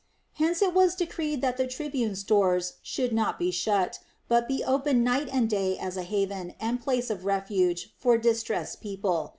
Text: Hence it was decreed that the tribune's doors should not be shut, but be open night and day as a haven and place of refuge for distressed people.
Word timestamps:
Hence 0.33 0.63
it 0.63 0.73
was 0.73 0.95
decreed 0.95 1.41
that 1.41 1.57
the 1.57 1.67
tribune's 1.67 2.23
doors 2.23 2.77
should 2.81 3.13
not 3.13 3.37
be 3.37 3.51
shut, 3.51 3.99
but 4.27 4.47
be 4.47 4.63
open 4.63 5.03
night 5.03 5.29
and 5.31 5.47
day 5.47 5.77
as 5.77 5.95
a 5.95 6.01
haven 6.01 6.55
and 6.59 6.81
place 6.81 7.11
of 7.11 7.23
refuge 7.23 7.93
for 7.99 8.17
distressed 8.17 8.81
people. 8.81 9.29